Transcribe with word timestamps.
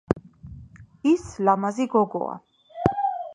ის 1.11 1.25
ლამაზი 1.49 1.87
გოგოა 1.93 2.35